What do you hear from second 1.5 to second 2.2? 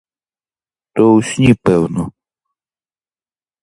певно.